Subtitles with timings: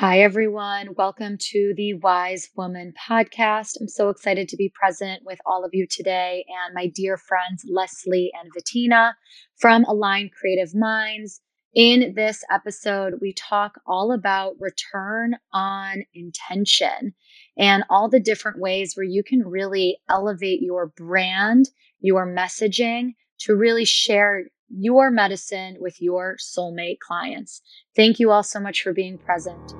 [0.00, 0.94] Hi, everyone.
[0.96, 3.76] Welcome to the Wise Woman podcast.
[3.80, 7.64] I'm so excited to be present with all of you today and my dear friends,
[7.68, 9.14] Leslie and Vitina
[9.56, 11.40] from Aligned Creative Minds.
[11.74, 17.12] In this episode, we talk all about return on intention
[17.58, 23.56] and all the different ways where you can really elevate your brand, your messaging to
[23.56, 27.62] really share your medicine with your soulmate clients.
[27.96, 29.74] Thank you all so much for being present.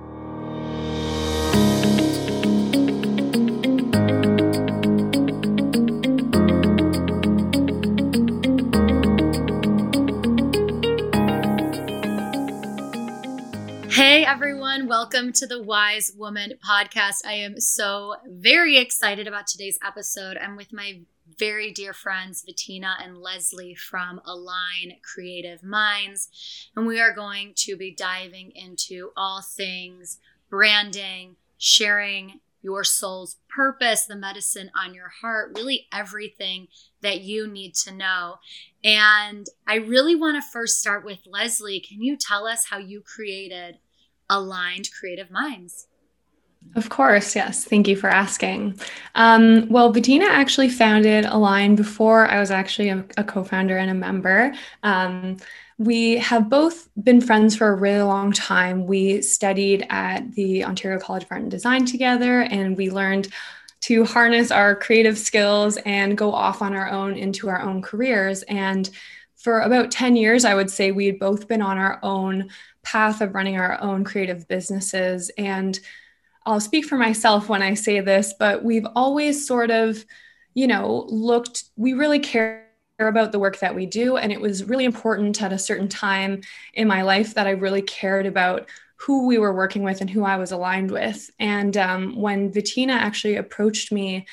[14.28, 17.24] Everyone, welcome to the Wise Woman podcast.
[17.24, 20.36] I am so very excited about today's episode.
[20.36, 21.00] I'm with my
[21.38, 26.68] very dear friends, Vitina and Leslie from Align Creative Minds.
[26.76, 30.18] And we are going to be diving into all things
[30.50, 36.68] branding, sharing your soul's purpose, the medicine on your heart, really everything
[37.00, 38.34] that you need to know.
[38.84, 41.80] And I really want to first start with Leslie.
[41.80, 43.78] Can you tell us how you created
[44.30, 45.86] Aligned Creative Minds?
[46.74, 47.64] Of course, yes.
[47.64, 48.78] Thank you for asking.
[49.14, 53.90] Um, well, Vitina actually founded Align before I was actually a, a co founder and
[53.90, 54.52] a member.
[54.82, 55.38] Um,
[55.78, 58.86] we have both been friends for a really long time.
[58.86, 63.28] We studied at the Ontario College of Art and Design together, and we learned
[63.82, 68.42] to harness our creative skills and go off on our own into our own careers.
[68.42, 68.90] And
[69.36, 72.50] for about 10 years, I would say we had both been on our own
[72.90, 75.30] path of running our own creative businesses.
[75.36, 75.78] And
[76.46, 80.04] I'll speak for myself when I say this, but we've always sort of,
[80.54, 82.64] you know, looked, we really care
[82.98, 84.16] about the work that we do.
[84.16, 86.40] And it was really important at a certain time
[86.72, 90.24] in my life that I really cared about who we were working with and who
[90.24, 91.30] I was aligned with.
[91.38, 94.26] And um, when Vitina actually approached me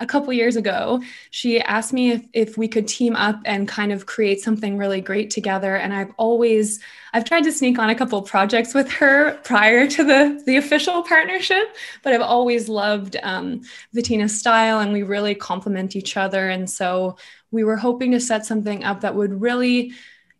[0.00, 3.92] a couple years ago, she asked me if, if we could team up and kind
[3.92, 5.76] of create something really great together.
[5.76, 6.80] And I've always,
[7.12, 11.02] I've tried to sneak on a couple projects with her prior to the, the official
[11.02, 13.62] partnership, but I've always loved um,
[14.28, 16.48] style and we really complement each other.
[16.48, 17.16] And so
[17.50, 19.92] we were hoping to set something up that would really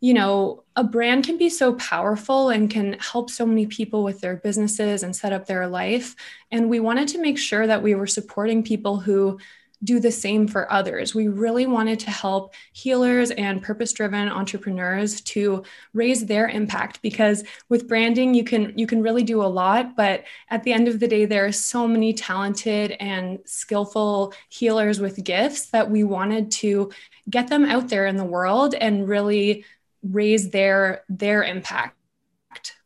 [0.05, 4.21] you know, a brand can be so powerful and can help so many people with
[4.21, 6.17] their businesses and set up their life.
[6.51, 9.39] And we wanted to make sure that we were supporting people who
[9.85, 11.15] do the same for others.
[11.15, 15.63] We really wanted to help healers and purpose driven entrepreneurs to
[15.93, 20.25] raise their impact because with branding you can you can really do a lot but
[20.49, 25.23] at the end of the day there are so many talented and skillful healers with
[25.23, 26.91] gifts that we wanted to
[27.29, 29.65] get them out there in the world and really
[30.11, 31.97] raise their their impact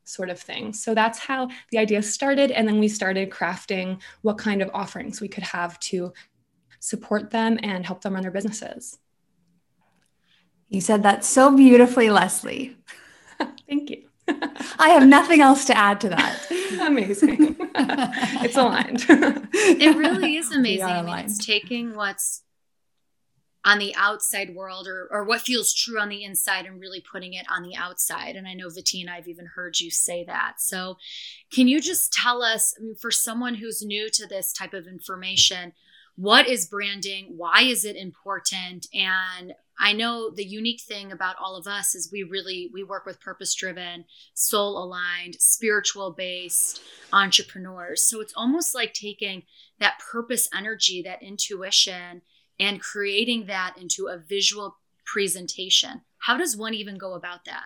[0.04, 0.72] sort of thing.
[0.72, 5.20] So that's how the idea started and then we started crafting what kind of offerings
[5.20, 6.12] we could have to
[6.80, 8.98] support them and help them run their businesses.
[10.68, 12.76] You said that so beautifully, Leslie.
[13.68, 14.04] Thank you.
[14.78, 16.46] I have nothing else to add to that.
[16.80, 17.56] amazing.
[18.42, 19.04] it's aligned.
[19.08, 20.84] it really is amazing.
[20.84, 22.42] I mean, it's taking what's
[23.68, 27.34] on the outside world or, or what feels true on the inside and really putting
[27.34, 28.34] it on the outside.
[28.34, 30.54] And I know Vitina, I've even heard you say that.
[30.56, 30.96] So
[31.52, 34.86] can you just tell us, I mean, for someone who's new to this type of
[34.86, 35.74] information,
[36.16, 37.34] what is branding?
[37.36, 38.86] Why is it important?
[38.94, 43.04] And I know the unique thing about all of us is we really we work
[43.04, 46.80] with purpose driven, soul aligned, spiritual based
[47.12, 48.02] entrepreneurs.
[48.02, 49.42] So it's almost like taking
[49.78, 52.22] that purpose energy, that intuition
[52.60, 56.02] and creating that into a visual presentation.
[56.18, 57.64] How does one even go about that?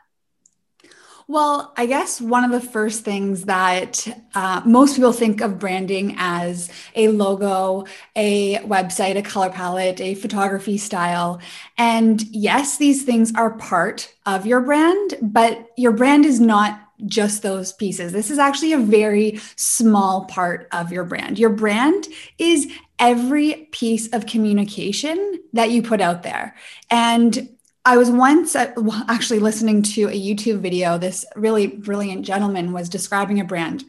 [1.28, 6.16] Well, I guess one of the first things that uh, most people think of branding
[6.18, 7.86] as a logo,
[8.16, 11.40] a website, a color palette, a photography style.
[11.78, 17.42] And yes, these things are part of your brand, but your brand is not just
[17.42, 18.12] those pieces.
[18.12, 21.38] This is actually a very small part of your brand.
[21.38, 22.06] Your brand
[22.38, 26.54] is every piece of communication that you put out there.
[26.90, 27.48] And
[27.84, 28.72] I was once uh,
[29.08, 30.98] actually listening to a YouTube video.
[30.98, 33.84] This really brilliant gentleman was describing a brand.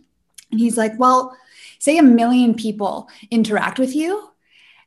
[0.52, 1.38] And he's like, Well,
[1.78, 4.30] say a million people interact with you,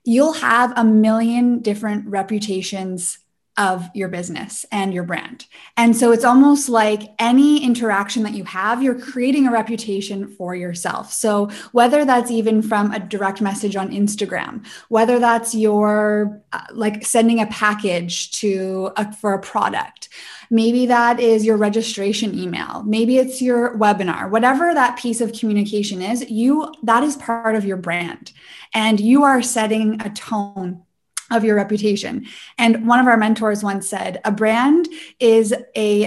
[0.04, 3.18] you'll have a million different reputations
[3.58, 5.46] of your business and your brand.
[5.76, 10.54] And so it's almost like any interaction that you have, you're creating a reputation for
[10.54, 11.12] yourself.
[11.12, 17.04] So whether that's even from a direct message on Instagram, whether that's your uh, like
[17.06, 20.10] sending a package to a, for a product,
[20.50, 26.02] maybe that is your registration email, maybe it's your webinar, whatever that piece of communication
[26.02, 28.32] is, you that is part of your brand.
[28.74, 30.82] And you are setting a tone
[31.30, 32.26] of your reputation.
[32.58, 34.88] And one of our mentors once said, a brand
[35.18, 36.04] is a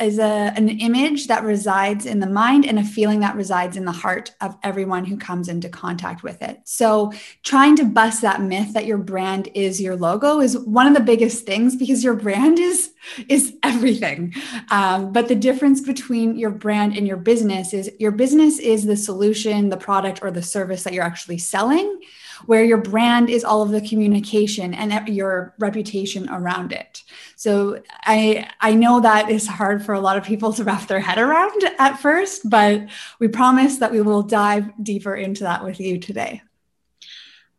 [0.00, 3.84] is a an image that resides in the mind and a feeling that resides in
[3.84, 6.60] the heart of everyone who comes into contact with it.
[6.64, 7.12] So
[7.42, 11.00] trying to bust that myth that your brand is your logo is one of the
[11.00, 12.92] biggest things because your brand is
[13.28, 14.34] is everything.
[14.70, 18.96] Um, but the difference between your brand and your business is your business is the
[18.96, 22.00] solution, the product, or the service that you're actually selling
[22.46, 27.02] where your brand is all of the communication and your reputation around it.
[27.36, 31.00] So I I know that is hard for a lot of people to wrap their
[31.00, 35.80] head around at first, but we promise that we will dive deeper into that with
[35.80, 36.42] you today.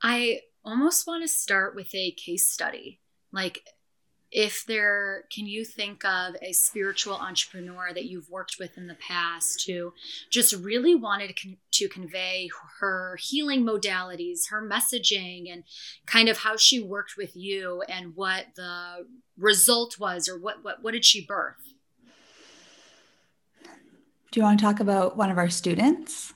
[0.02, 3.00] I almost want to start with a case study.
[3.32, 3.66] Like
[4.34, 8.96] if there can you think of a spiritual entrepreneur that you've worked with in the
[8.96, 9.94] past who
[10.32, 12.50] just really wanted to, con- to convey
[12.80, 15.64] her healing modalities her messaging and
[16.08, 19.06] kind of how she worked with you and what the
[19.38, 21.76] result was or what what, what did she birth?
[24.32, 26.34] Do you want to talk about one of our students?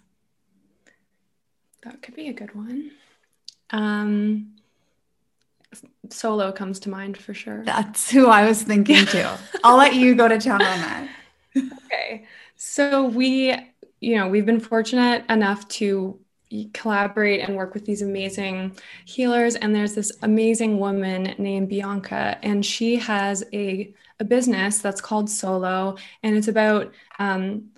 [1.82, 2.92] That could be a good one.
[3.72, 4.56] Um
[6.09, 7.63] Solo comes to mind for sure.
[7.63, 9.27] That's who I was thinking too.
[9.63, 11.09] I'll let you go to town on that.
[11.85, 12.25] okay.
[12.56, 13.53] So we,
[14.00, 16.19] you know, we've been fortunate enough to
[16.74, 18.75] collaborate and work with these amazing
[19.06, 25.01] healers and there's this amazing woman named Bianca and she has a a business that's
[25.01, 27.69] called Solo and it's about um,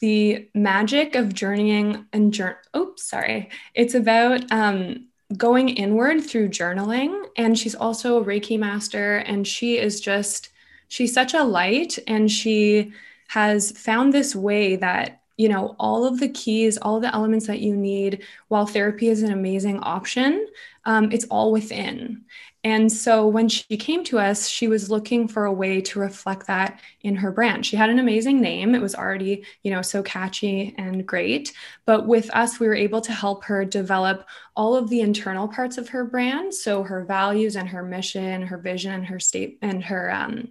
[0.00, 2.56] the magic of journeying and journey.
[2.74, 5.06] oops sorry it's about um,
[5.36, 7.26] going inward through journaling.
[7.36, 9.18] And she's also a Reiki master.
[9.18, 10.50] And she is just,
[10.88, 11.98] she's such a light.
[12.06, 12.92] And she
[13.28, 17.46] has found this way that, you know, all of the keys, all of the elements
[17.46, 20.46] that you need, while therapy is an amazing option,
[20.84, 22.24] um, it's all within.
[22.62, 26.46] And so when she came to us, she was looking for a way to reflect
[26.48, 27.64] that in her brand.
[27.64, 28.74] She had an amazing name.
[28.74, 31.54] It was already, you know, so catchy and great.
[31.86, 35.78] But with us, we were able to help her develop all of the internal parts
[35.78, 36.52] of her brand.
[36.52, 40.48] So her values and her mission, her vision, and her state and her um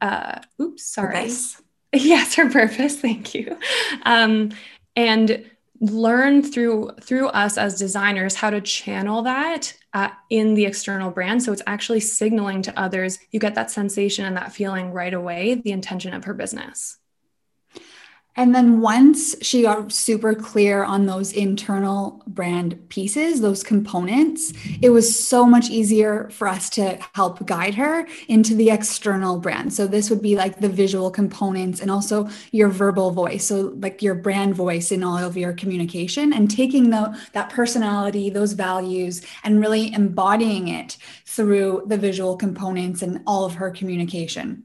[0.00, 1.14] uh oops, sorry.
[1.14, 1.62] Purpose.
[1.94, 3.00] Yes, her purpose.
[3.00, 3.56] Thank you.
[4.02, 4.50] Um,
[4.94, 5.50] and
[5.80, 11.42] learn through through us as designers how to channel that uh, in the external brand.
[11.42, 13.18] So it's actually signaling to others.
[13.30, 16.97] You get that sensation and that feeling right away the intention of her business
[18.38, 24.90] and then once she got super clear on those internal brand pieces, those components, it
[24.90, 29.74] was so much easier for us to help guide her into the external brand.
[29.74, 33.44] So this would be like the visual components and also your verbal voice.
[33.46, 38.30] So like your brand voice in all of your communication and taking the, that personality,
[38.30, 40.96] those values, and really embodying it
[41.26, 44.62] through the visual components and all of her communication.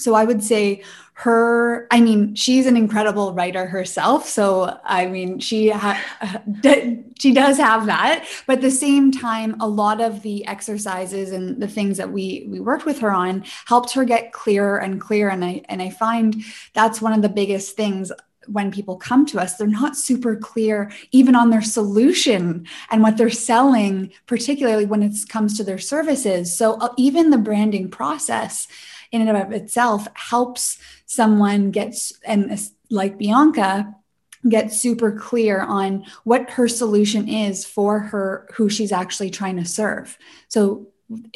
[0.00, 0.82] So I would say
[1.14, 4.26] her, I mean, she's an incredible writer herself.
[4.26, 6.02] So I mean, she ha-
[7.18, 11.60] she does have that, but at the same time, a lot of the exercises and
[11.60, 15.30] the things that we we worked with her on helped her get clearer and clearer.
[15.30, 16.42] And I and I find
[16.72, 18.10] that's one of the biggest things
[18.46, 23.16] when people come to us, they're not super clear even on their solution and what
[23.16, 26.56] they're selling, particularly when it comes to their services.
[26.56, 28.66] So, uh, even the branding process
[29.12, 32.56] in and of itself helps someone get and uh,
[32.90, 33.94] like Bianca
[34.48, 39.64] get super clear on what her solution is for her who she's actually trying to
[39.64, 40.16] serve.
[40.48, 40.88] So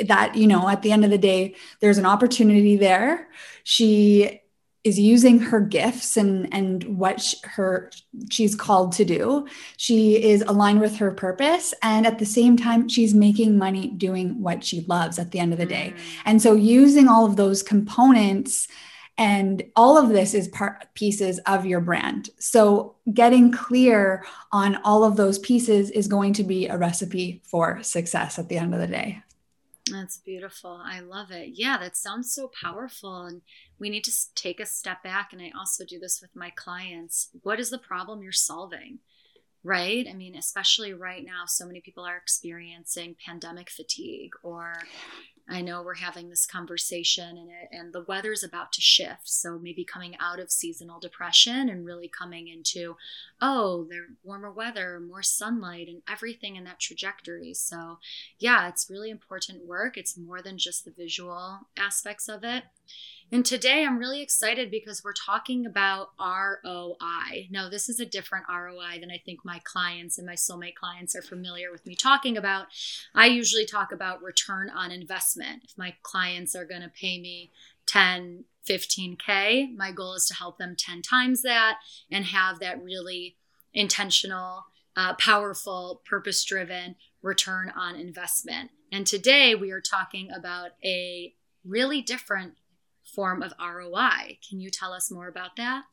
[0.07, 3.29] that you know at the end of the day there's an opportunity there
[3.65, 4.41] she
[4.85, 7.91] is using her gifts and and what she, her
[8.31, 12.89] she's called to do she is aligned with her purpose and at the same time
[12.89, 16.01] she's making money doing what she loves at the end of the day mm.
[16.27, 18.69] and so using all of those components
[19.17, 25.03] and all of this is part pieces of your brand so getting clear on all
[25.03, 28.81] of those pieces is going to be a recipe for success at the end of
[28.81, 29.23] the day
[29.91, 30.81] that's beautiful.
[30.83, 31.51] I love it.
[31.55, 33.27] Yeah, that sounds so powerful.
[33.27, 33.43] And
[33.79, 35.33] we need to take a step back.
[35.33, 37.29] And I also do this with my clients.
[37.43, 38.99] What is the problem you're solving?
[39.63, 40.07] Right?
[40.09, 44.75] I mean, especially right now, so many people are experiencing pandemic fatigue or
[45.49, 49.29] I know we're having this conversation and it, and the weather's about to shift.
[49.29, 52.97] So maybe coming out of seasonal depression and really coming into,
[53.43, 57.53] oh, there warmer weather, more sunlight, and everything in that trajectory.
[57.53, 57.99] So
[58.39, 59.99] yeah, it's really important work.
[59.99, 62.65] It's more than just the visual aspects of it.
[63.35, 67.49] And today I'm really excited because we're talking about ROI.
[67.51, 71.17] Now, this is a different ROI than I think my clients and my soulmate clients
[71.17, 72.67] are familiar with me talking about.
[73.13, 75.65] I usually talk about return on investment.
[75.65, 77.51] If my clients are going to pay me
[77.87, 81.79] 10, 15K, my goal is to help them 10 times that
[82.13, 83.35] and have that really
[83.73, 88.71] intentional, uh, powerful, purpose driven return on investment.
[88.93, 92.55] And today we are talking about a really different
[93.15, 94.39] form of ROI.
[94.49, 95.85] Can you tell us more about that?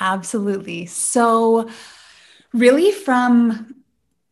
[0.00, 0.86] Absolutely.
[0.86, 1.68] So,
[2.52, 3.74] really, from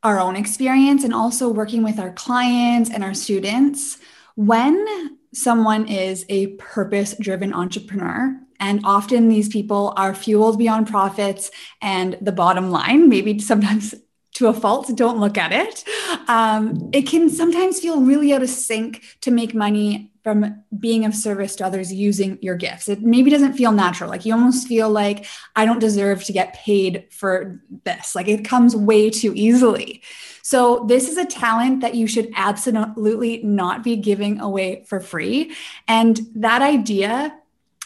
[0.02, 3.98] our own experience and also working with our clients and our students,
[4.34, 11.50] when someone is a purpose driven entrepreneur, and often these people are fueled beyond profits
[11.82, 13.94] and the bottom line, maybe sometimes
[14.34, 15.84] to a fault, don't look at it.
[16.28, 21.14] Um, it can sometimes feel really out of sync to make money from being of
[21.14, 22.88] service to others using your gifts.
[22.88, 24.08] It maybe doesn't feel natural.
[24.08, 28.14] Like you almost feel like I don't deserve to get paid for this.
[28.14, 30.02] Like it comes way too easily.
[30.42, 35.54] So, this is a talent that you should absolutely not be giving away for free.
[35.88, 37.34] And that idea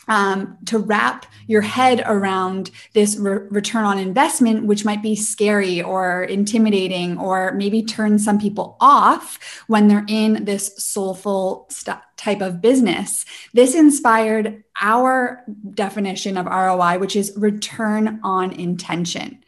[0.09, 5.83] um, to wrap your head around this re- return on investment, which might be scary
[5.83, 12.41] or intimidating, or maybe turn some people off when they're in this soulful st- type
[12.41, 13.25] of business.
[13.55, 19.45] This inspired our definition of ROI, which is return on intention.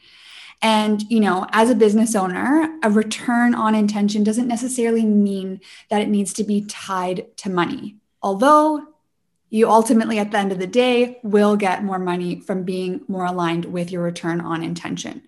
[0.62, 6.02] And, you know, as a business owner, a return on intention doesn't necessarily mean that
[6.02, 7.96] it needs to be tied to money.
[8.22, 8.86] Although
[9.50, 13.26] you ultimately, at the end of the day, will get more money from being more
[13.26, 15.22] aligned with your return on intention.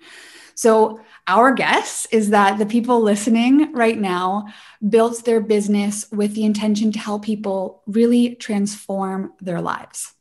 [0.55, 4.47] So, our guess is that the people listening right now
[4.87, 10.13] built their business with the intention to help people really transform their lives,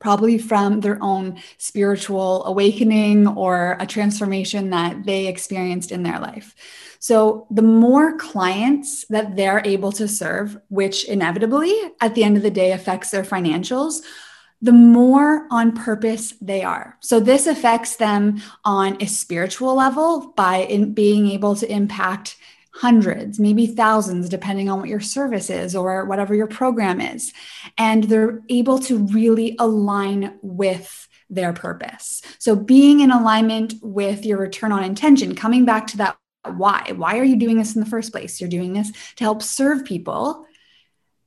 [0.00, 6.54] probably from their own spiritual awakening or a transformation that they experienced in their life.
[6.98, 12.42] So the more clients that they're able to serve, which inevitably at the end of
[12.42, 14.00] the day affects their financials,
[14.62, 16.98] the more on purpose they are.
[17.00, 22.36] So this affects them on a spiritual level by being able to impact
[22.72, 27.32] hundreds, maybe thousands, depending on what your service is or whatever your program is.
[27.76, 32.22] And they're able to really align with their purpose.
[32.38, 36.16] So being in alignment with your return on intention, coming back to that
[36.56, 36.92] why.
[36.96, 38.40] Why are you doing this in the first place?
[38.40, 40.46] You're doing this to help serve people.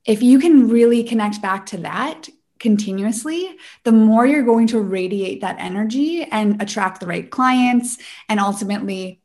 [0.04, 5.42] If you can really connect back to that continuously, the more you're going to radiate
[5.42, 7.98] that energy and attract the right clients
[8.28, 9.20] and ultimately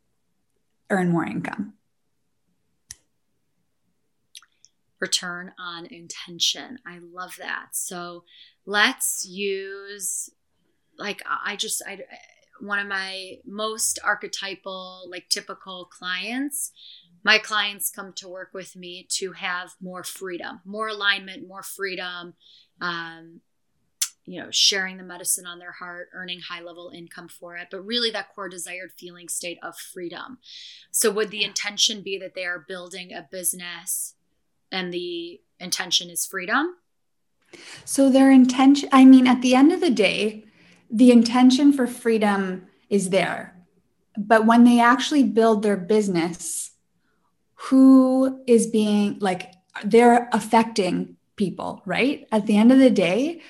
[0.89, 1.73] earn more income.
[4.99, 6.79] Return on intention.
[6.85, 7.69] I love that.
[7.71, 8.23] So
[8.65, 10.29] let's use,
[10.97, 11.99] like, I just, I,
[12.61, 16.71] one of my most archetypal, like typical clients.
[17.23, 22.33] My clients come to work with me to have more freedom, more alignment, more freedom,
[22.81, 23.41] um,
[24.25, 27.85] you know, sharing the medicine on their heart, earning high level income for it, but
[27.85, 30.37] really that core desired feeling state of freedom.
[30.91, 34.13] So, would the intention be that they are building a business
[34.71, 36.75] and the intention is freedom?
[37.85, 40.45] So, their intention, I mean, at the end of the day,
[40.91, 43.55] the intention for freedom is there.
[44.17, 46.71] But when they actually build their business,
[47.55, 52.27] who is being like, they're affecting people, right?
[52.33, 53.41] At the end of the day,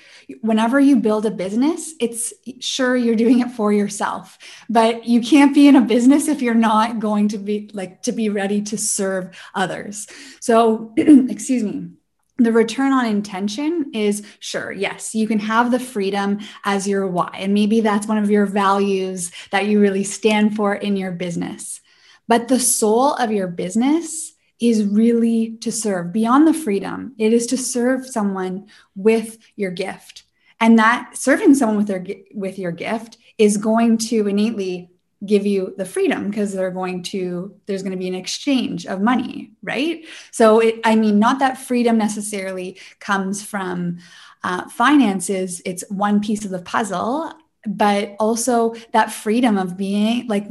[0.42, 4.38] whenever you build a business, it's sure you're doing it for yourself,
[4.70, 8.12] but you can't be in a business if you're not going to be like to
[8.12, 10.06] be ready to serve others.
[10.40, 11.90] So, excuse me
[12.38, 17.28] the return on intention is sure, yes, you can have the freedom as your why.
[17.34, 21.82] And maybe that's one of your values that you really stand for in your business.
[22.28, 27.46] But the soul of your business is really to serve beyond the freedom, it is
[27.48, 30.24] to serve someone with your gift.
[30.60, 34.90] And that serving someone with their with your gift is going to innately
[35.24, 39.02] give you the freedom because they're going to there's going to be an exchange of
[39.02, 43.98] money right so it, i mean not that freedom necessarily comes from
[44.44, 47.30] uh, finances it's one piece of the puzzle
[47.66, 50.46] but also that freedom of being like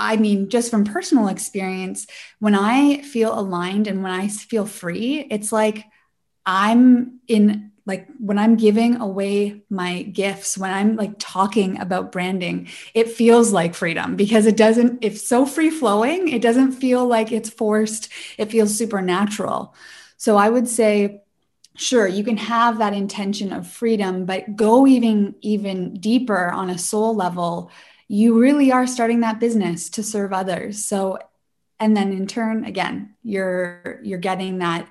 [0.00, 2.06] I mean, just from personal experience,
[2.38, 5.84] when I feel aligned and when I feel free, it's like
[6.46, 12.68] I'm in like when I'm giving away my gifts, when I'm like talking about branding,
[12.94, 16.28] it feels like freedom because it doesn't, it's so free flowing.
[16.28, 18.08] It doesn't feel like it's forced.
[18.38, 19.74] It feels supernatural.
[20.18, 21.22] So I would say,
[21.76, 26.78] sure, you can have that intention of freedom, but go even, even deeper on a
[26.78, 27.70] soul level
[28.12, 30.84] you really are starting that business to serve others.
[30.84, 31.20] So
[31.78, 34.88] and then in turn again, you're you're getting that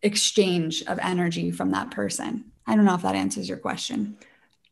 [0.00, 2.52] exchange of energy from that person.
[2.66, 4.16] I don't know if that answers your question.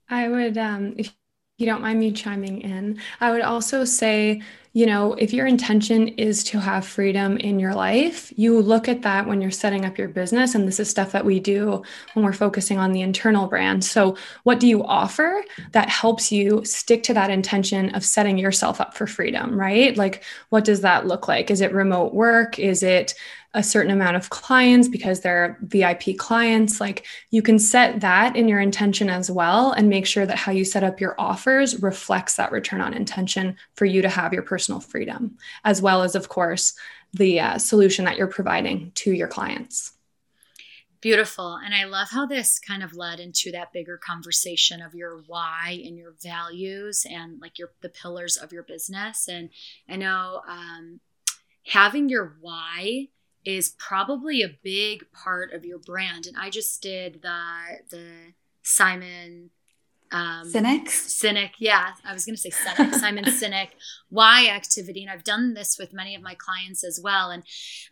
[0.08, 1.12] I would um if
[1.58, 4.40] you don't mind me chiming in, I would also say
[4.74, 9.02] you know, if your intention is to have freedom in your life, you look at
[9.02, 10.54] that when you're setting up your business.
[10.54, 11.82] And this is stuff that we do
[12.14, 13.84] when we're focusing on the internal brand.
[13.84, 18.80] So, what do you offer that helps you stick to that intention of setting yourself
[18.80, 19.94] up for freedom, right?
[19.94, 21.50] Like, what does that look like?
[21.50, 22.58] Is it remote work?
[22.58, 23.14] Is it
[23.54, 26.80] a certain amount of clients because they're VIP clients.
[26.80, 30.52] Like you can set that in your intention as well and make sure that how
[30.52, 34.42] you set up your offers reflects that return on intention for you to have your
[34.42, 36.74] personal freedom, as well as, of course,
[37.12, 39.92] the uh, solution that you're providing to your clients.
[41.00, 41.56] Beautiful.
[41.56, 45.82] And I love how this kind of led into that bigger conversation of your why
[45.84, 49.26] and your values and like your the pillars of your business.
[49.28, 49.50] And
[49.88, 51.00] I know um,
[51.66, 53.08] having your why
[53.44, 56.26] is probably a big part of your brand.
[56.26, 58.06] And I just did the the
[58.62, 59.50] Simon
[60.12, 60.86] um, Sinek.
[60.86, 63.68] Sinek, yeah, I was going to say Sinek, Simon Sinek
[64.08, 67.30] why activity, and I've done this with many of my clients as well.
[67.30, 67.42] And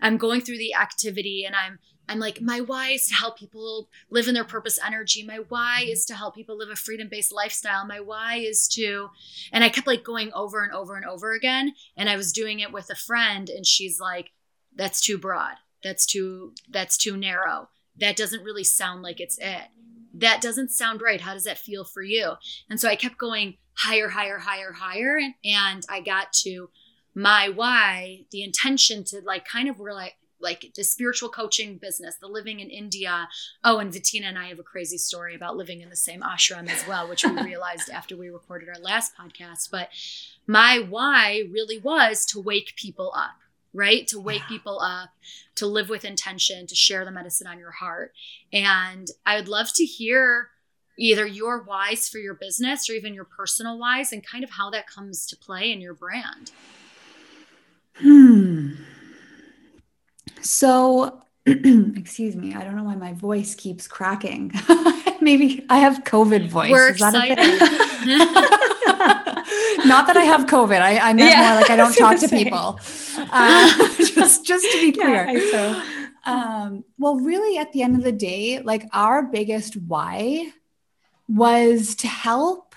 [0.01, 3.89] I'm going through the activity, and I'm I'm like, my why is to help people
[4.11, 5.25] live in their purpose energy.
[5.25, 7.87] My why is to help people live a freedom based lifestyle.
[7.87, 9.11] My why is to,
[9.53, 11.73] and I kept like going over and over and over again.
[11.97, 14.33] And I was doing it with a friend, and she's like,
[14.77, 19.69] that's too broad that's too that's too narrow that doesn't really sound like it's it
[20.13, 22.33] that doesn't sound right how does that feel for you
[22.69, 26.69] and so i kept going higher higher higher higher and, and i got to
[27.15, 32.17] my why the intention to like kind of where like like the spiritual coaching business,
[32.17, 33.29] the living in India.
[33.63, 36.69] Oh, and Vitina and I have a crazy story about living in the same ashram
[36.69, 39.71] as well, which we realized after we recorded our last podcast.
[39.71, 39.91] But
[40.47, 43.37] my why really was to wake people up
[43.73, 44.07] right?
[44.09, 45.11] To wake people up,
[45.57, 48.13] to live with intention, to share the medicine on your heart.
[48.53, 50.51] And I would love to hear
[50.99, 54.71] either your whys for your business or even your personal whys and kind of how
[54.71, 56.51] that comes to play in your brand.
[57.97, 58.73] Hmm.
[60.43, 64.53] So, excuse me, I don't know why my voice keeps cracking.
[65.21, 66.71] Maybe I have COVID voice.
[66.71, 67.39] We're excited.
[69.87, 70.81] Not that I have COVID.
[70.81, 72.45] I, I meant yeah, more like I don't talk to say.
[72.45, 72.81] people.
[73.17, 75.29] Uh, just, just to be clear.
[75.29, 75.83] Yeah, so.
[76.25, 80.53] Um, well, really, at the end of the day, like our biggest why
[81.29, 82.75] was to help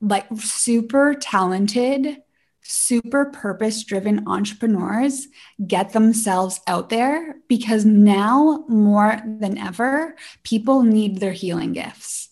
[0.00, 2.22] like super talented,
[2.62, 5.26] super purpose driven entrepreneurs
[5.66, 12.28] get themselves out there because now more than ever, people need their healing gifts.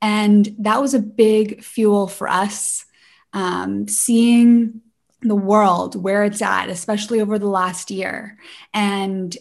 [0.00, 2.86] And that was a big fuel for us
[3.32, 4.80] um, seeing
[5.22, 8.38] the world where it's at, especially over the last year.
[8.72, 9.36] And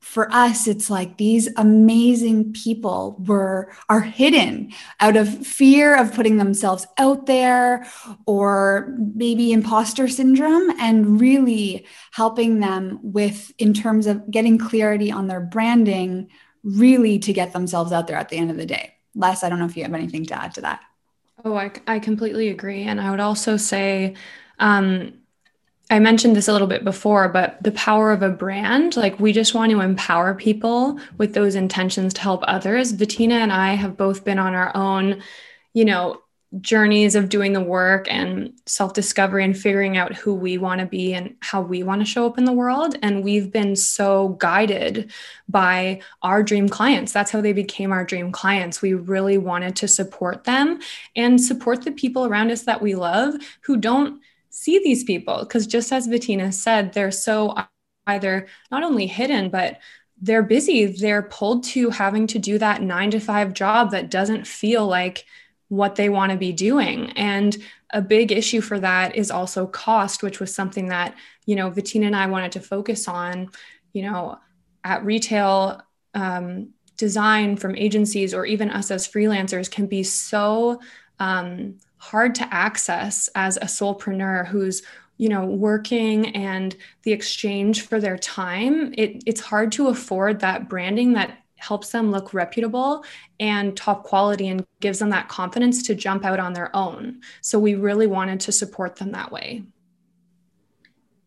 [0.00, 6.38] for us it's like these amazing people were are hidden out of fear of putting
[6.38, 7.86] themselves out there
[8.26, 15.28] or maybe imposter syndrome and really helping them with in terms of getting clarity on
[15.28, 16.28] their branding
[16.64, 19.58] really to get themselves out there at the end of the day les i don't
[19.58, 20.80] know if you have anything to add to that
[21.44, 22.82] Oh, I, I completely agree.
[22.82, 24.14] And I would also say,
[24.58, 25.14] um,
[25.90, 29.32] I mentioned this a little bit before, but the power of a brand, like we
[29.32, 32.92] just want to empower people with those intentions to help others.
[32.92, 35.22] Vitina and I have both been on our own,
[35.74, 36.20] you know,
[36.60, 40.86] journeys of doing the work and self discovery and figuring out who we want to
[40.86, 42.96] be and how we want to show up in the world.
[43.02, 45.12] And we've been so guided
[45.48, 47.12] by our dream clients.
[47.12, 48.82] That's how they became our dream clients.
[48.82, 50.80] We really wanted to support them
[51.14, 55.40] and support the people around us that we love who don't see these people.
[55.40, 57.54] Because just as Vitina said, they're so
[58.08, 59.78] either not only hidden, but
[60.20, 60.86] they're busy.
[60.86, 65.24] They're pulled to having to do that nine to five job that doesn't feel like
[65.70, 67.10] what they want to be doing.
[67.12, 67.56] And
[67.90, 71.14] a big issue for that is also cost, which was something that,
[71.46, 73.48] you know, Vitina and I wanted to focus on,
[73.94, 74.38] you know,
[74.84, 75.82] at retail.
[76.12, 80.78] Um, design from agencies or even us as freelancers can be so
[81.18, 84.82] um, hard to access as a solopreneur who's
[85.16, 90.68] you know working and the exchange for their time it, it's hard to afford that
[90.68, 93.04] branding that helps them look reputable
[93.38, 97.58] and top quality and gives them that confidence to jump out on their own so
[97.58, 99.62] we really wanted to support them that way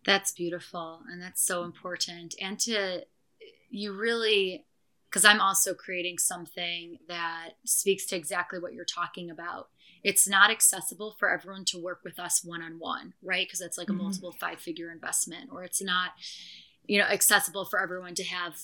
[0.05, 3.01] that's beautiful and that's so important and to
[3.69, 4.65] you really
[5.09, 9.69] because i'm also creating something that speaks to exactly what you're talking about
[10.03, 13.47] it's not accessible for everyone to work with us one on one, right?
[13.47, 14.03] Because it's like a mm-hmm.
[14.03, 16.11] multiple five figure investment, or it's not,
[16.85, 18.57] you know, accessible for everyone to have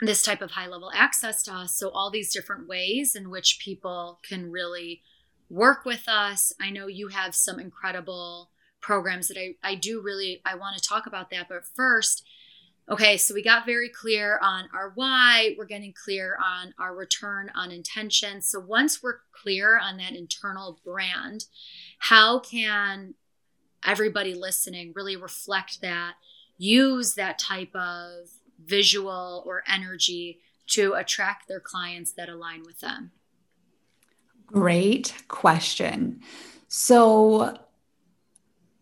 [0.00, 1.76] this type of high level access to us.
[1.76, 5.02] So, all these different ways in which people can really
[5.48, 6.52] work with us.
[6.60, 8.50] I know you have some incredible
[8.80, 11.48] programs that I, I do really I want to talk about that.
[11.48, 12.24] But first,
[12.88, 15.54] Okay, so we got very clear on our why.
[15.56, 18.42] We're getting clear on our return on intention.
[18.42, 21.44] So once we're clear on that internal brand,
[22.00, 23.14] how can
[23.86, 26.14] everybody listening really reflect that,
[26.58, 28.30] use that type of
[28.66, 33.12] visual or energy to attract their clients that align with them?
[34.46, 36.20] Great question.
[36.68, 37.58] So,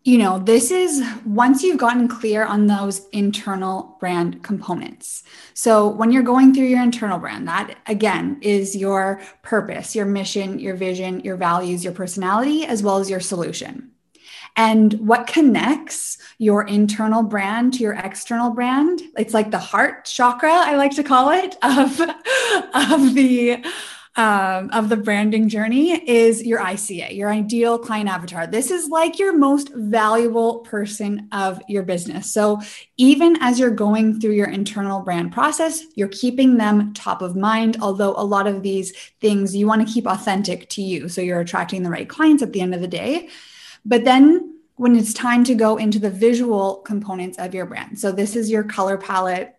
[0.03, 5.23] you know, this is once you've gotten clear on those internal brand components.
[5.53, 10.59] So, when you're going through your internal brand, that again is your purpose, your mission,
[10.59, 13.91] your vision, your values, your personality, as well as your solution.
[14.55, 19.01] And what connects your internal brand to your external brand?
[19.17, 21.99] It's like the heart chakra, I like to call it, of,
[22.73, 23.63] of the
[24.15, 28.45] um, of the branding journey is your ICA, your ideal client avatar.
[28.45, 32.31] This is like your most valuable person of your business.
[32.31, 32.59] So,
[32.97, 37.77] even as you're going through your internal brand process, you're keeping them top of mind.
[37.81, 41.07] Although, a lot of these things you want to keep authentic to you.
[41.07, 43.29] So, you're attracting the right clients at the end of the day.
[43.85, 48.11] But then, when it's time to go into the visual components of your brand, so
[48.11, 49.55] this is your color palette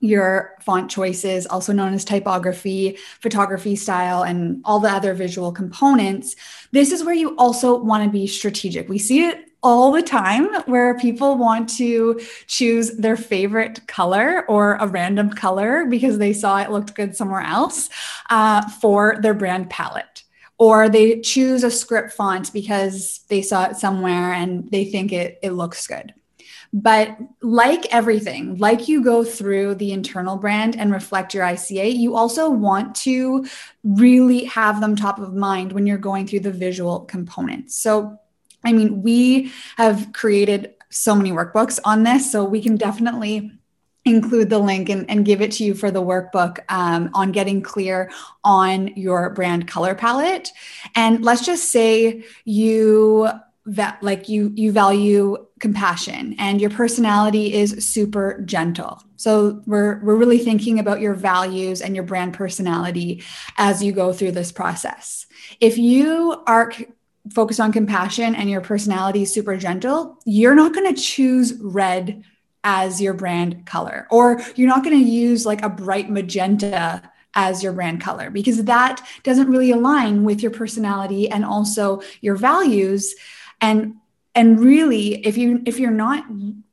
[0.00, 6.36] your font choices, also known as typography, photography style, and all the other visual components.
[6.72, 8.88] This is where you also want to be strategic.
[8.88, 14.74] We see it all the time where people want to choose their favorite color or
[14.74, 17.88] a random color because they saw it looked good somewhere else
[18.28, 20.24] uh, for their brand palette.
[20.58, 25.38] Or they choose a script font because they saw it somewhere and they think it,
[25.42, 26.14] it looks good.
[26.72, 32.16] But like everything, like you go through the internal brand and reflect your ICA, you
[32.16, 33.46] also want to
[33.84, 37.76] really have them top of mind when you're going through the visual components.
[37.76, 38.18] So,
[38.64, 43.52] I mean, we have created so many workbooks on this, so we can definitely
[44.06, 47.60] include the link and, and give it to you for the workbook um, on getting
[47.60, 48.10] clear
[48.44, 50.50] on your brand color palette.
[50.94, 53.28] And let's just say you
[53.66, 60.14] that like you you value compassion and your personality is super gentle so we're we're
[60.14, 63.24] really thinking about your values and your brand personality
[63.56, 65.26] as you go through this process
[65.58, 66.72] if you are
[67.34, 72.22] focused on compassion and your personality is super gentle you're not going to choose red
[72.68, 77.00] as your brand color or you're not going to use like a bright magenta
[77.36, 82.34] as your brand color because that doesn't really align with your personality and also your
[82.34, 83.14] values.
[83.60, 83.94] And
[84.34, 86.24] and really if you if you're not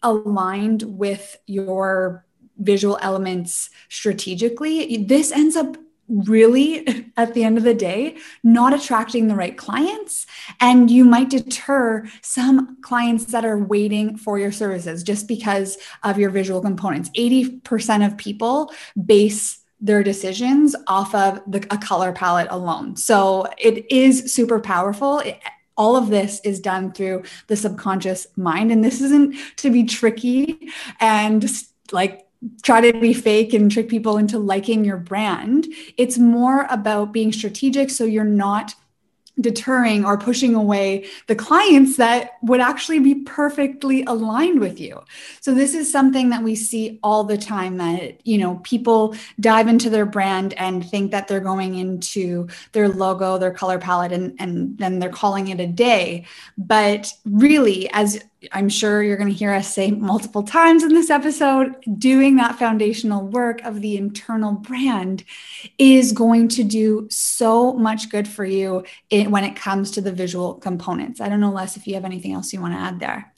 [0.02, 2.26] aligned with your
[2.58, 5.76] visual elements strategically this ends up
[6.08, 10.26] really at the end of the day not attracting the right clients.
[10.60, 16.18] And you might deter some clients that are waiting for your services just because of
[16.18, 17.10] your visual components.
[17.18, 18.74] 80% of people
[19.06, 22.96] base their decisions off of the, a color palette alone.
[22.96, 25.20] So it is super powerful.
[25.20, 25.40] It,
[25.76, 28.72] all of this is done through the subconscious mind.
[28.72, 31.46] And this isn't to be tricky and
[31.92, 32.23] like
[32.62, 35.68] try to be fake and trick people into liking your brand.
[35.98, 38.76] It's more about being strategic so you're not
[39.40, 45.04] deterring or pushing away the clients that would actually be perfectly aligned with you.
[45.42, 49.68] So this is something that we see all the time that you know people dive
[49.68, 54.36] into their brand and think that they're going into their logo, their color palette and
[54.40, 56.26] and then they're calling it a day.
[56.58, 61.10] But really as I'm sure you're going to hear us say multiple times in this
[61.10, 65.24] episode, doing that foundational work of the internal brand
[65.78, 70.56] is going to do so much good for you when it comes to the visual
[70.56, 71.22] components.
[71.22, 73.32] I don't know, Les, if you have anything else you want to add there.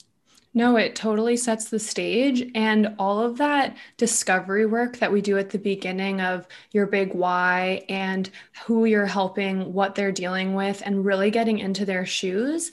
[0.54, 2.50] No, it totally sets the stage.
[2.54, 7.12] And all of that discovery work that we do at the beginning of your big
[7.12, 8.30] why and
[8.64, 12.72] who you're helping, what they're dealing with, and really getting into their shoes,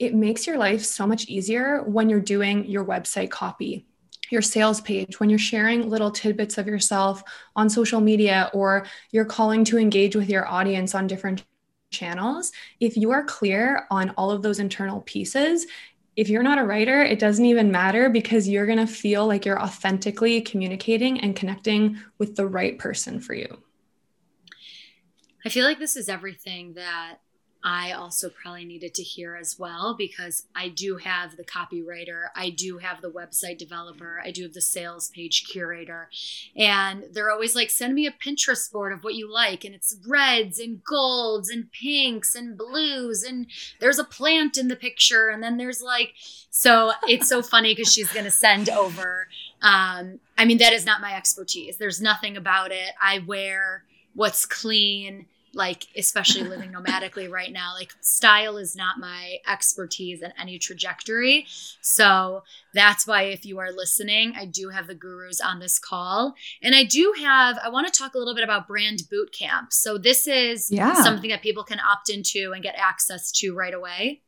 [0.00, 3.86] it makes your life so much easier when you're doing your website copy
[4.30, 7.22] your sales page, when you're sharing little tidbits of yourself
[7.56, 11.44] on social media, or you're calling to engage with your audience on different
[11.90, 15.66] channels, if you are clear on all of those internal pieces,
[16.16, 19.44] if you're not a writer, it doesn't even matter because you're going to feel like
[19.44, 23.58] you're authentically communicating and connecting with the right person for you.
[25.44, 27.16] I feel like this is everything that
[27.62, 32.50] I also probably needed to hear as well because I do have the copywriter, I
[32.50, 36.08] do have the website developer, I do have the sales page curator.
[36.56, 39.64] And they're always like, send me a Pinterest board of what you like.
[39.64, 43.22] And it's reds and golds and pinks and blues.
[43.22, 43.46] And
[43.78, 45.28] there's a plant in the picture.
[45.28, 46.14] And then there's like,
[46.48, 49.28] so it's so funny because she's going to send over.
[49.60, 51.76] Um, I mean, that is not my expertise.
[51.76, 52.92] There's nothing about it.
[53.00, 59.36] I wear what's clean like especially living nomadically right now like style is not my
[59.48, 61.46] expertise in any trajectory.
[61.80, 62.42] So
[62.74, 66.34] that's why if you are listening i do have the gurus on this call.
[66.62, 69.72] And i do have i want to talk a little bit about brand boot camp
[69.72, 70.94] so this is yeah.
[71.02, 74.20] something that people can opt into and get access to right away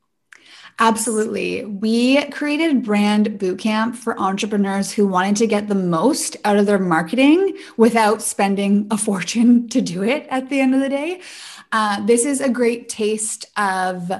[0.78, 1.64] Absolutely.
[1.64, 6.78] We created Brand Bootcamp for entrepreneurs who wanted to get the most out of their
[6.78, 11.20] marketing without spending a fortune to do it at the end of the day.
[11.70, 14.10] Uh, this is a great taste of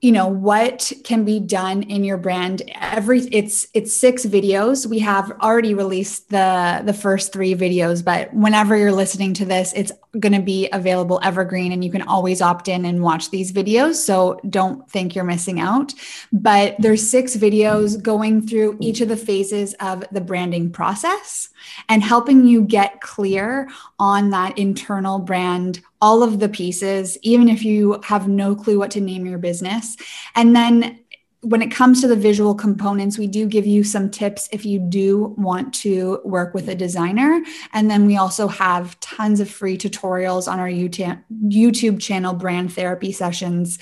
[0.00, 2.62] you know what can be done in your brand.
[2.74, 4.86] Every it's it's six videos.
[4.86, 9.72] We have already released the the first three videos but whenever you're listening to this
[9.74, 13.52] it's going to be available evergreen and you can always opt in and watch these
[13.52, 13.96] videos.
[13.96, 15.92] So don't think you're missing out.
[16.32, 21.50] But there's six videos going through each of the phases of the branding process
[21.88, 27.64] and helping you get clear on that internal brand all of the pieces, even if
[27.64, 29.96] you have no clue what to name your business.
[30.34, 31.00] And then
[31.42, 34.78] when it comes to the visual components, we do give you some tips if you
[34.78, 37.42] do want to work with a designer.
[37.72, 43.10] And then we also have tons of free tutorials on our YouTube channel, Brand Therapy
[43.12, 43.78] Sessions,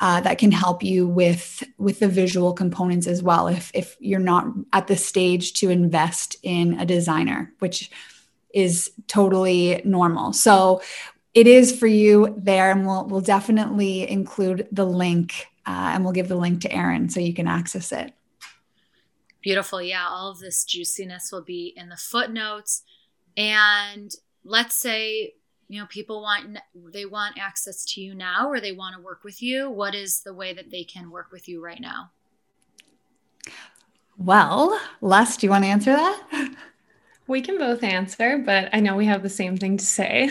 [0.00, 3.46] uh, that can help you with with the visual components as well.
[3.46, 7.90] If if you're not at the stage to invest in a designer, which
[8.52, 10.32] is totally normal.
[10.32, 10.82] So
[11.34, 16.12] it is for you there, and we'll we'll definitely include the link, uh, and we'll
[16.12, 18.12] give the link to Erin so you can access it.
[19.40, 20.06] Beautiful, yeah.
[20.08, 22.82] All of this juiciness will be in the footnotes,
[23.36, 24.12] and
[24.44, 25.34] let's say
[25.68, 26.58] you know people want
[26.92, 29.70] they want access to you now, or they want to work with you.
[29.70, 32.10] What is the way that they can work with you right now?
[34.18, 36.54] Well, Les, do you want to answer that?
[37.32, 40.30] We can both answer, but I know we have the same thing to say.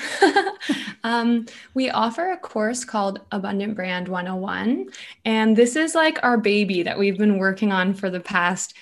[1.04, 4.88] um, we offer a course called Abundant Brand 101.
[5.26, 8.76] And this is like our baby that we've been working on for the past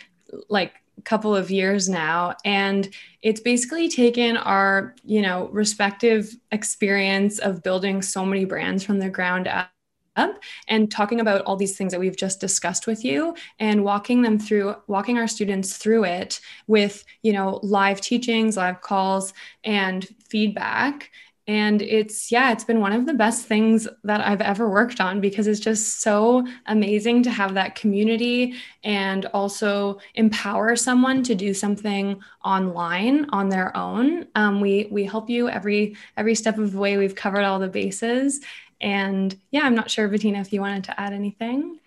[0.50, 0.74] like
[1.06, 8.02] couple of years now and it's basically taken our you know respective experience of building
[8.02, 9.70] so many brands from the ground up
[10.16, 14.22] up and talking about all these things that we've just discussed with you and walking
[14.22, 20.08] them through walking our students through it with you know live teachings live calls and
[20.30, 21.12] feedback.
[21.48, 25.20] And it's yeah it's been one of the best things that i've ever worked on
[25.20, 31.56] because it's just so amazing to have that community and also empower someone to do
[31.56, 34.28] something online on their own.
[34.36, 36.98] Um, we we help you every every step of the way.
[36.98, 38.42] We've covered all the bases
[38.82, 41.80] and yeah, I'm not sure, Vitina, if you wanted to add anything.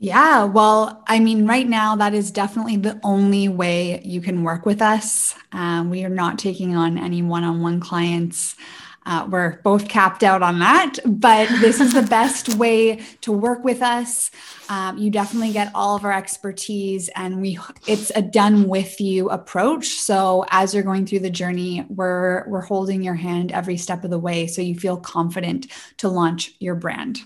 [0.00, 4.64] Yeah, well, I mean, right now, that is definitely the only way you can work
[4.64, 5.34] with us.
[5.50, 8.54] Um, we are not taking on any one on one clients.
[9.08, 13.64] Uh, we're both capped out on that, but this is the best way to work
[13.64, 14.30] with us.
[14.68, 19.30] Um, you definitely get all of our expertise, and we it's a done with you
[19.30, 19.86] approach.
[19.86, 24.10] So as you're going through the journey, we're we're holding your hand every step of
[24.10, 27.20] the way, so you feel confident to launch your brand.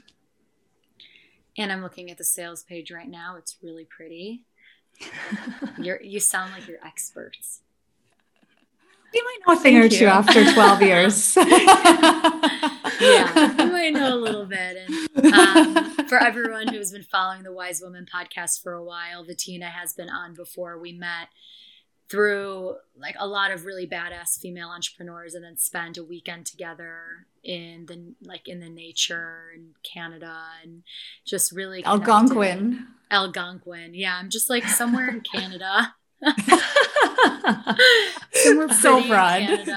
[1.59, 3.35] And I'm looking at the sales page right now.
[3.37, 4.45] It's really pretty.
[5.79, 7.62] You're you sound like you're experts.
[9.15, 11.37] You might know a thing or two after 12 years.
[13.01, 14.77] yeah, you might know a little bit.
[14.77, 19.71] And um, for everyone who's been following the Wise Woman podcast for a while, Vitina
[19.71, 20.79] has been on before.
[20.79, 21.29] We met
[22.13, 27.27] through like a lot of really badass female entrepreneurs and then spent a weekend together
[27.43, 30.83] in the like in the nature in Canada and
[31.25, 32.87] just really Algonquin.
[33.11, 33.95] Algonquin.
[33.95, 35.95] Yeah, I'm just like somewhere in Canada.
[38.33, 39.69] Somewhere so broad.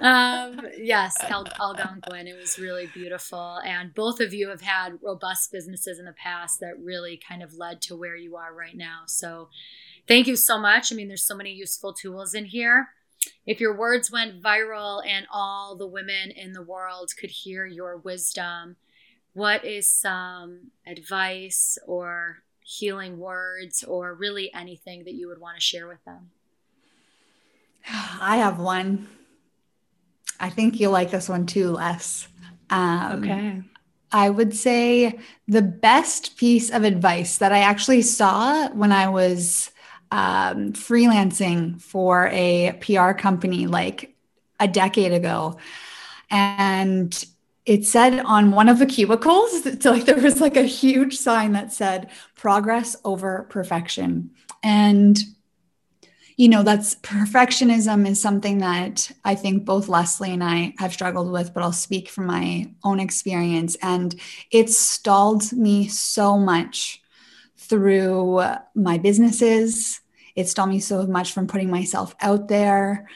[0.00, 2.26] Um, yes, Al- Algonquin.
[2.26, 3.60] It was really beautiful.
[3.64, 7.54] And both of you have had robust businesses in the past that really kind of
[7.54, 9.02] led to where you are right now.
[9.06, 9.48] So
[10.06, 10.92] thank you so much.
[10.92, 12.88] I mean, there's so many useful tools in here.
[13.46, 17.96] If your words went viral and all the women in the world could hear your
[17.96, 18.76] wisdom,
[19.32, 25.62] what is some advice or healing words or really anything that you would want to
[25.62, 26.30] share with them?
[28.20, 29.08] I have one.
[30.40, 32.28] I think you'll like this one too, Les.
[32.70, 33.62] Um, okay.
[34.12, 39.70] I would say the best piece of advice that I actually saw when I was
[40.10, 44.14] um, freelancing for a PR company like
[44.60, 45.56] a decade ago.
[46.30, 47.24] And
[47.64, 51.52] it said on one of the cubicles, so like there was like a huge sign
[51.52, 54.30] that said progress over perfection.
[54.62, 55.18] And
[56.36, 61.30] you know, that's perfectionism is something that I think both Leslie and I have struggled
[61.30, 63.76] with, but I'll speak from my own experience.
[63.82, 64.18] And
[64.50, 67.02] it stalled me so much
[67.58, 68.42] through
[68.74, 70.00] my businesses.
[70.34, 73.06] It stalled me so much from putting myself out there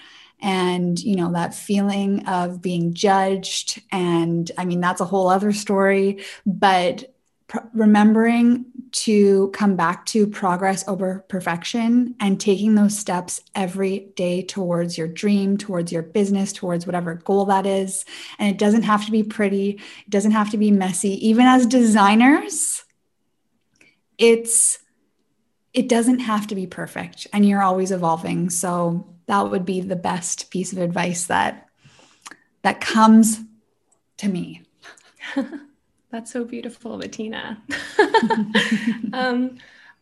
[0.46, 5.52] and you know that feeling of being judged and i mean that's a whole other
[5.52, 7.12] story but
[7.48, 14.40] pr- remembering to come back to progress over perfection and taking those steps every day
[14.40, 18.06] towards your dream towards your business towards whatever goal that is.
[18.38, 19.80] And it doesn't have to be pretty.
[20.06, 21.28] It doesn't have to be messy.
[21.28, 22.84] Even as designers
[24.18, 24.78] it's
[25.74, 27.26] it doesn't have to be perfect.
[27.34, 28.48] And you're always evolving.
[28.48, 31.68] So that would be the best piece of advice that
[32.62, 33.40] that comes
[34.18, 34.62] to me.
[36.10, 37.58] That's so beautiful Vitina.
[39.12, 39.58] Um,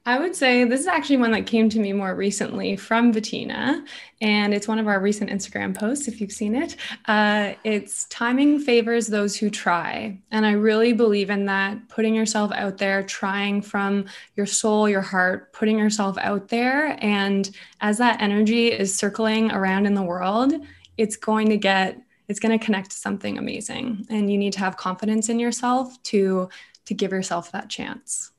[0.06, 3.86] I would say this is actually one that came to me more recently from Vitina,
[4.20, 6.76] and it's one of our recent Instagram posts, if you've seen it.
[7.06, 10.18] Uh, it's timing favors those who try.
[10.30, 14.04] And I really believe in that, putting yourself out there, trying from
[14.36, 16.98] your soul, your heart, putting yourself out there.
[17.02, 20.52] And as that energy is circling around in the world,
[20.98, 24.58] it's going to get it's going to connect to something amazing and you need to
[24.58, 26.48] have confidence in yourself to
[26.86, 28.30] to give yourself that chance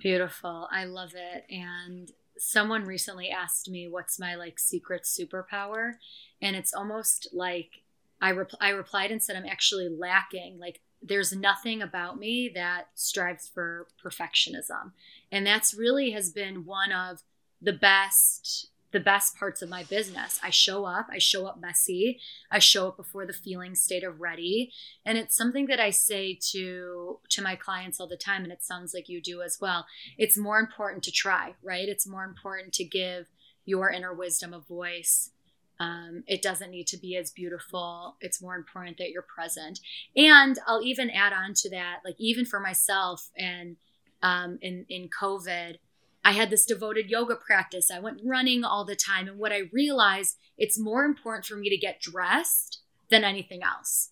[0.00, 0.68] Beautiful.
[0.72, 1.44] I love it.
[1.50, 5.92] And someone recently asked me what's my like secret superpower
[6.40, 7.82] and it's almost like
[8.22, 12.88] I rep- I replied and said I'm actually lacking like there's nothing about me that
[12.94, 14.92] strives for perfectionism.
[15.30, 17.22] And that's really has been one of
[17.60, 20.40] the best the best parts of my business.
[20.42, 24.20] I show up, I show up messy, I show up before the feeling state of
[24.20, 24.72] ready.
[25.04, 28.64] And it's something that I say to to my clients all the time and it
[28.64, 29.86] sounds like you do as well.
[30.18, 31.88] It's more important to try, right?
[31.88, 33.26] It's more important to give
[33.64, 35.30] your inner wisdom a voice.
[35.78, 38.16] Um, it doesn't need to be as beautiful.
[38.20, 39.80] It's more important that you're present.
[40.14, 43.76] And I'll even add on to that, like even for myself and
[44.22, 45.78] um, in in COVID,
[46.24, 47.90] I had this devoted yoga practice.
[47.90, 49.28] I went running all the time.
[49.28, 52.80] And what I realized, it's more important for me to get dressed
[53.10, 54.10] than anything else.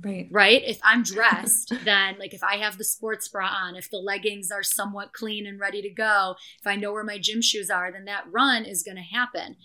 [0.00, 0.28] Right.
[0.30, 0.62] Right.
[0.64, 4.50] If I'm dressed, then like if I have the sports bra on, if the leggings
[4.50, 7.90] are somewhat clean and ready to go, if I know where my gym shoes are,
[7.90, 9.56] then that run is going to happen.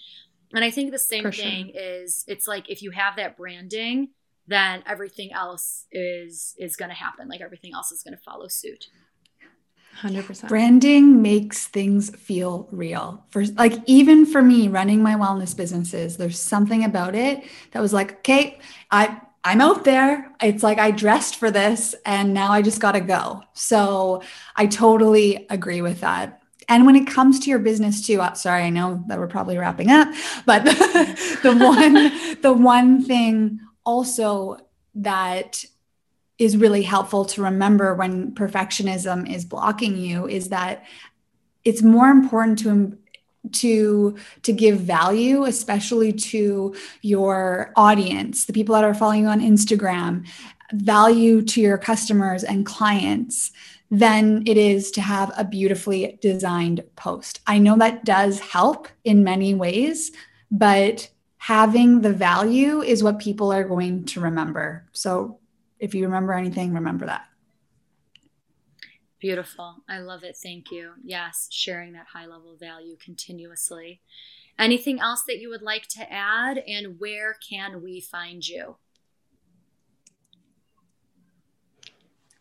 [0.54, 4.10] And I think the same thing is it's like if you have that branding,
[4.48, 7.28] then everything else is is going to happen.
[7.28, 8.86] Like everything else is going to follow suit.
[10.02, 10.48] 100%.
[10.48, 13.24] Branding makes things feel real.
[13.30, 17.94] For like even for me running my wellness businesses, there's something about it that was
[17.94, 18.60] like, okay,
[18.92, 20.32] I I'm out there.
[20.42, 23.44] It's like I dressed for this and now I just got to go.
[23.54, 24.24] So
[24.56, 26.42] I totally agree with that.
[26.70, 29.58] And when it comes to your business too, uh, sorry, I know that we're probably
[29.58, 30.08] wrapping up,
[30.46, 34.58] but the one the one thing also
[34.96, 35.66] that
[36.40, 40.84] is really helpful to remember when perfectionism is blocking you is that
[41.64, 42.98] it's more important to
[43.52, 49.42] to to give value especially to your audience the people that are following you on
[49.42, 50.26] instagram
[50.72, 53.52] value to your customers and clients
[53.92, 57.42] than it is to have a beautifully designed post.
[57.46, 60.12] I know that does help in many ways
[60.54, 64.88] but having the value is what people are going to remember.
[64.94, 65.40] So
[65.84, 67.26] if you remember anything, remember that.
[69.20, 69.84] Beautiful.
[69.90, 70.38] I love it.
[70.42, 70.92] Thank you.
[71.04, 74.00] Yes, sharing that high level value continuously.
[74.58, 78.78] Anything else that you would like to add, and where can we find you?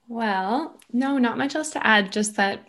[0.07, 2.13] Well, no, not much else to add.
[2.13, 2.69] Just that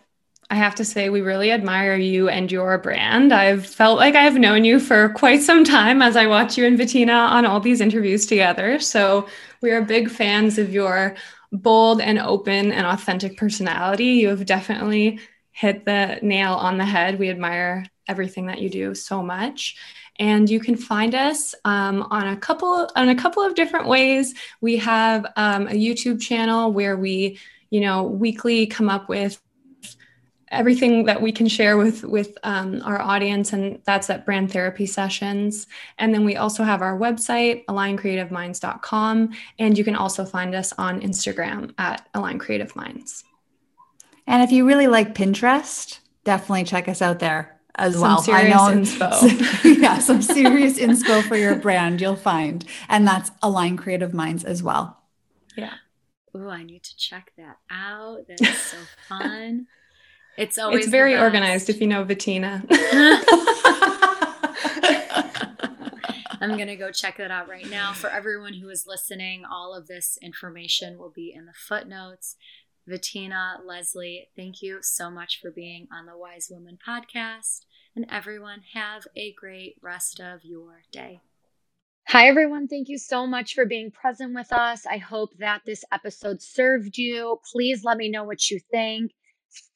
[0.50, 3.32] I have to say, we really admire you and your brand.
[3.32, 6.78] I've felt like I've known you for quite some time as I watch you and
[6.78, 8.78] Vitina on all these interviews together.
[8.78, 9.26] So
[9.64, 11.16] we are big fans of your
[11.50, 14.04] bold and open and authentic personality.
[14.04, 15.20] You have definitely
[15.52, 17.18] hit the nail on the head.
[17.18, 19.76] We admire everything that you do so much
[20.18, 24.34] and you can find us um, on a couple on a couple of different ways
[24.60, 27.38] we have um, a youtube channel where we
[27.70, 29.40] you know weekly come up with
[30.54, 34.86] everything that we can share with with um, our audience and that's at brand therapy
[34.86, 35.66] sessions
[35.98, 41.00] and then we also have our website aligncreativeminds.com and you can also find us on
[41.00, 43.24] instagram at align creative minds
[44.26, 48.22] and if you really like pinterest definitely check us out there as some well.
[48.22, 49.78] Serious I know inspo.
[49.80, 52.64] yeah, some serious inspo for your brand you'll find.
[52.88, 55.02] And that's Align Creative Minds as well.
[55.56, 55.74] Yeah.
[56.34, 58.26] Oh, I need to check that out.
[58.28, 58.76] That's so
[59.08, 59.66] fun.
[60.36, 62.64] It's always It's very organized if you know Vitina.
[66.40, 67.92] I'm going to go check that out right now.
[67.92, 72.36] For everyone who is listening, all of this information will be in the footnotes.
[72.88, 77.60] Vitina, Leslie, thank you so much for being on the Wise Woman podcast.
[77.96, 81.20] And everyone, have a great rest of your day.
[82.08, 82.68] Hi, everyone.
[82.68, 84.84] Thank you so much for being present with us.
[84.84, 87.40] I hope that this episode served you.
[87.50, 89.12] Please let me know what you think.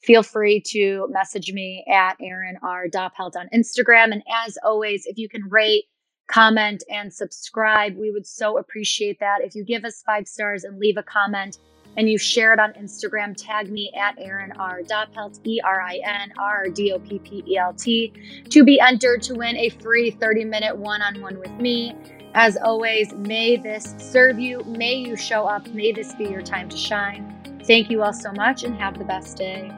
[0.02, 2.86] Feel free to message me at Erin R.
[2.88, 4.12] Doppelt on Instagram.
[4.12, 5.84] And as always, if you can rate,
[6.28, 9.40] comment, and subscribe, we would so appreciate that.
[9.42, 11.58] If you give us five stars and leave a comment,
[11.96, 14.82] and you share it on Instagram, tag me at Erin R.
[14.82, 18.12] Doppelt, E R I N R D O P P E L T,
[18.50, 21.96] to be entered to win a free 30 minute one on one with me.
[22.34, 24.62] As always, may this serve you.
[24.64, 25.66] May you show up.
[25.68, 27.47] May this be your time to shine.
[27.68, 29.72] Thank you all so much and have the best day.